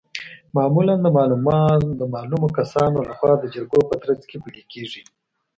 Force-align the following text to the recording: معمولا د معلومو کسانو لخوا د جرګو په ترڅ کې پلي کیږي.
معمولا 0.55 0.95
د 1.99 2.01
معلومو 2.13 2.47
کسانو 2.57 2.97
لخوا 3.09 3.31
د 3.37 3.43
جرګو 3.53 3.81
په 3.89 3.95
ترڅ 4.03 4.21
کې 4.29 4.37
پلي 4.43 4.63
کیږي. 4.73 5.01